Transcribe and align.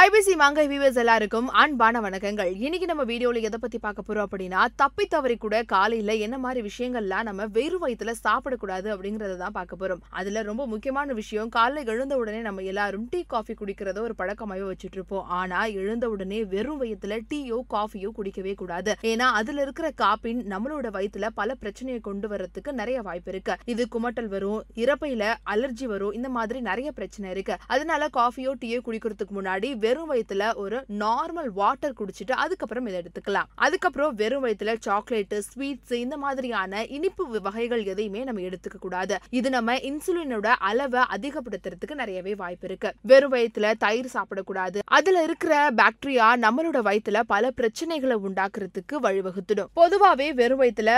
IBC 0.00 0.32
மங்கை 0.40 0.64
viewers 0.70 0.98
எல்லாருக்கும் 1.02 1.46
அன்பான 1.60 2.00
வணக்கங்கள். 2.04 2.50
இன்னைக்கு 2.64 2.86
நம்ம 2.90 3.04
வீடியோவில் 3.10 3.46
எதை 3.48 3.58
பற்றி 3.62 3.78
பார்க்க 3.84 4.04
போகிறோம் 4.08 4.26
அப்படின்னா 4.26 4.60
தப்பி 4.80 5.04
தவறி 5.14 5.36
கூட 5.44 5.56
காலையில் 5.72 6.12
என்ன 6.26 6.36
மாதிரி 6.42 6.60
விஷயங்கள்லாம் 6.66 7.26
நம்ம 7.28 7.46
வெறும் 7.56 7.82
வயிற்றுல 7.84 8.12
சாப்பிடக்கூடாது 8.26 8.88
அப்படிங்கிறத 8.94 9.36
தான் 9.40 9.54
பார்க்க 9.56 9.78
போகிறோம் 9.80 10.02
அதில் 10.20 10.40
ரொம்ப 10.50 10.66
முக்கியமான 10.72 11.14
விஷயம் 11.20 11.48
காலைல 11.56 11.84
எழுந்த 11.94 12.18
உடனே 12.20 12.42
நம்ம 12.48 12.66
எல்லாரும் 12.72 13.06
டீ 13.14 13.22
காஃபி 13.34 13.56
குடிக்கிறத 13.62 14.02
ஒரு 14.04 14.16
பழக்கமாகவே 14.20 14.68
வச்சுட்டு 14.70 14.98
இருப்போம் 14.98 15.24
ஆனால் 15.38 15.72
எழுந்த 15.82 16.10
உடனே 16.14 16.38
வெறும் 16.54 16.80
வயிற்றுல 16.82 17.18
டீயோ 17.32 17.58
காஃபியோ 17.74 18.12
குடிக்கவே 18.18 18.54
கூடாது. 18.62 18.94
ஏன்னா 19.12 19.28
அதில் 19.40 19.62
இருக்கிற 19.64 19.90
காப்பின் 20.04 20.44
நம்மளோட 20.54 20.86
வயிற்றுல 20.98 21.32
பல 21.40 21.58
பிரச்சனையை 21.64 22.02
கொண்டு 22.08 22.30
வரதுக்கு 22.34 22.76
நிறைய 22.82 23.00
வாய்ப்பு 23.08 23.32
இருக்கு. 23.34 23.56
இது 23.74 23.86
குமட்டல் 23.96 24.30
வரும் 24.36 24.62
இறப்பையில் 24.84 25.28
அலர்ஜி 25.54 25.88
வரும் 25.94 26.14
இந்த 26.20 26.30
மாதிரி 26.38 26.60
நிறைய 26.70 26.92
பிரச்சனை 27.00 27.28
இருக்கு. 27.36 27.56
அதனால 27.74 28.10
காஃபியோ 28.20 28.54
டீயோ 28.62 28.80
குடிக்கிறதுக்கு 28.88 29.38
முன்னாடி 29.40 29.74
வெறும் 29.88 30.10
வயித்துல 30.12 30.46
ஒரு 30.62 30.78
நார்மல் 31.02 31.50
வாட்டர் 31.60 31.94
குடிச்சிட்டு 32.00 32.34
அதுக்கப்புறம் 32.44 32.86
இதை 32.86 32.98
எடுத்துக்கலாம். 33.02 33.48
அதுக்கப்புறம் 33.66 34.14
வெறும் 34.14 34.44
வயித்துல 34.44 34.70
சாக்லேட் 34.86 35.34
ஸ்வீட்ஸ் 35.48 35.94
இந்த 36.04 36.16
மாதிரியான 36.24 36.82
இனிப்பு 36.96 37.24
வகைகள் 37.46 37.82
எதையுமே 37.92 38.20
நம்ம 38.24 38.40
எடுத்துக்க 38.48 38.78
கூடாது. 38.80 39.14
இது 39.38 39.48
நம்ம 39.50 39.76
இன்சுலினோட 39.88 40.46
அளவை 40.68 41.02
அதிகப்படுத்துறதுக்கு 41.16 41.94
நிறையவே 42.00 42.34
வாய்ப்பு 42.34 42.66
இருக்கு. 42.68 42.90
வெறும் 43.02 43.32
வயித்துல 43.32 43.72
தயிர் 43.84 44.10
சாப்பிடக்கூடாது. 44.16 44.78
அதுல 44.98 45.22
இருக்கிற 45.22 45.54
பாக்டீரியா 45.80 46.28
நம்மளோட 46.44 46.78
வயித்துல 46.88 47.20
பல 47.34 47.50
பிரச்சனைகளை 47.60 48.16
உண்டாக்குறதுக்கு 48.26 48.96
வழிவகுத்துடும். 49.06 49.70
பொதுவாவே 49.80 50.28
வெறும் 50.40 50.62
வயித்துல 50.62 50.90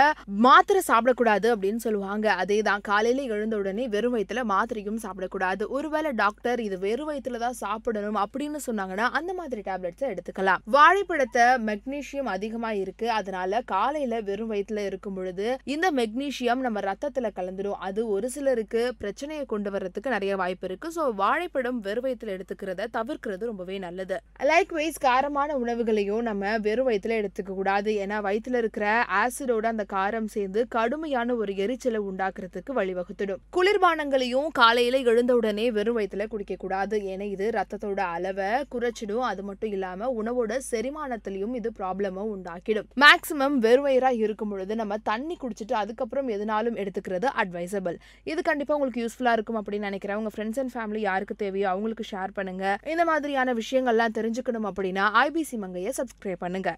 மாத்திரை 0.47 0.81
சாப்பிடக்கூடாது 0.87 1.49
அப்படின்னு 1.53 1.81
சொல்லுவாங்க. 1.85 2.27
அதே 2.43 2.59
தான் 2.69 2.85
காலையில 2.89 3.27
எழுந்த 3.35 3.55
உடனே 3.61 3.87
வெறும் 3.95 4.15
வயித்துல 4.15 4.43
மாத்திரையும் 4.53 5.01
சாப்பிடக்கூடாது. 5.05 5.63
ஒருவேளை 5.77 6.11
டாக்டர் 6.23 6.59
இது 6.67 6.79
வெறும் 6.87 7.09
வயிற்றுல 7.09 7.43
தான் 7.45 7.59
சாப்பிடணும் 7.63 8.19
அப்படின்னு 8.25 8.59
சொன்னாங்கன்னா 8.71 9.07
அந்த 9.21 9.33
மாதிரி 9.41 9.61
டேப்லெட்ஸை 9.69 10.09
எடுத்துக்கலாம். 10.13 10.61
வாழைப்பழத்தை 10.77 11.45
மெக்னீஷியம் 11.69 12.33
அதிகமா 12.35 12.71
இருக்கு. 12.71 13.09
அதனால 13.19 13.61
காலையில 13.73 14.21
வெறும் 14.31 14.51
வயிற்றுல 14.51 14.85
இருக்கும் 14.89 15.15
பொழுது 15.15 15.57
இந்த 15.63 15.91
மெக்னீஷியம் 15.91 16.61
நம்ம 16.65 16.79
ரத்தத்துல 16.89 17.29
கலந்துடும் 17.37 17.79
அது 17.87 18.07
ஒரு 18.07 18.29
சிலருக்கு 18.29 18.93
பிரச்சனையை 19.01 19.45
கொண்டு 19.45 19.71
வர்றதுக்கு 19.71 20.09
நிறைய 20.09 20.35
வாய்ப்பு 20.35 20.67
இருக்கு. 20.67 20.87
ஸோ 20.95 21.03
வாழைப்பழம் 21.21 21.79
வெறும் 21.79 22.05
வயிற்றுல 22.05 22.35
எடுத்துக்கிறத 22.37 22.87
தவிர்க்கிறது 22.97 23.45
ரொம்பவே 23.45 23.77
நல்லது. 23.77 24.17
லைக் 24.39 24.73
வைஸ் 24.77 24.99
காரமான 25.05 25.55
உணவுகளையும் 25.63 26.21
நம்ம 26.21 26.57
வெறும் 26.57 26.87
வயிற்றுல 26.89 27.17
எடுத்துக்க 27.21 27.51
கூடாது. 27.59 27.91
ஏன்னா 28.03 28.17
வயிற்றுல 28.27 28.61
இருக்கிற 28.63 29.05
ஆசிடோட 29.21 29.65
அந்த 29.65 29.85
காரம் 29.93 30.29
சேர்ந்து 30.35 30.67
கடுமையான 30.67 31.35
ஒரு 31.35 31.55
எரிச்சலை 31.55 32.01
உண்டாக்குறதுக்கு 32.09 32.73
வழிவகுத்துடும். 32.79 33.41
குளிர்பானங்களையும் 33.57 34.47
காலையில 34.51 34.97
எழுந்த 34.97 35.35
உடனே 35.35 35.71
வெறும் 35.71 35.97
வயிற்றுல 35.99 36.27
குடிக்க 36.27 36.55
கூடாது. 36.55 36.97
ஏன்னா 37.13 37.27
இது 37.35 37.49
ரத்தத்தோட 37.57 38.01
அளவை 38.15 38.51
குறைச்சிடும். 38.75 39.25
அது 39.31 39.41
மட்டும் 39.49 39.71
இல்லாம 39.77 40.09
உணவோட 40.21 40.59
செரிமானத்திலையும் 40.71 41.55
இது 41.59 41.71
ப்ராப்ளமும் 41.79 42.31
உண்டாக்கிடும். 42.35 42.87
மேக்சிமம் 43.03 43.57
வெறும் 43.65 43.89
இருக்கும் 44.25 44.51
பொழுது 44.53 44.75
நம்ம 44.81 44.97
தண்ணி 45.09 45.37
குடிச்சிட்டு 45.43 45.75
அதுக்கப்புறம் 45.81 46.29
எதுனாலும் 46.35 46.79
எடுத்துக்கிறது 46.83 47.27
அட்வைசபிள் 47.43 47.97
இது 48.31 48.41
கண்டிப்பா 48.49 48.75
உங்களுக்கு 48.77 49.03
யூஸ்ஃபுல்லா 49.03 49.35
இருக்கும் 49.37 49.59
அப்படின்னு 49.61 49.89
நினைக்கிறேன். 49.91 50.19
உங்க 50.21 50.31
ஃப்ரெண்ட்ஸ் 50.35 50.61
அண்ட் 50.63 50.73
ஃபேமிலி 50.75 51.01
யாருக்கு 51.09 51.35
தேவையோ 51.43 51.67
அவங்களுக்கு 51.73 52.05
ஷேர் 52.11 52.37
பண்ணுங்க. 52.39 52.65
இந்த 52.93 53.05
மாதிரியான 53.11 53.53
விஷயங்கள்லாம் 53.61 54.17
தெரிஞ்சுக்கணும் 54.19 54.69
அப்படின்னா 54.71 55.05
ஐபிசி 55.25 55.57
மங்கையை 55.65 55.93
சப்ஸ்கிரைப் 55.99 56.43
பண்ணுங்க. 56.45 56.71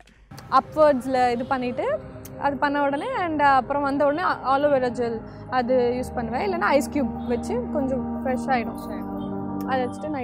அப்வர்ட்ஸில் 0.60 1.22
இது 1.36 1.46
பண்ணிவிட்டு 1.54 1.88
அது 2.46 2.56
பண்ண 2.62 2.78
உடனே 2.86 3.10
அண்ட் 3.24 3.44
அப்புறம் 3.58 3.84
வந்த 3.88 4.04
உடனே 4.10 4.24
ஆலோவேரா 4.54 4.90
ஜெல் 5.00 5.18
அது 5.58 5.76
யூஸ் 5.98 6.16
பண்ணுவேன். 6.16 6.46
இல்லைன்னா 6.48 6.70
ஐஸ் 6.78 6.90
க்யூப் 6.94 7.12
வச்சு 7.34 7.56
கொஞ்சம் 7.76 8.06
ஃப்ரெஷ் 8.22 8.48
ஆகிடும் 8.54 8.80
அதை 9.72 9.80
வச்சுட்டு 9.84 10.10
நைட் 10.14 10.22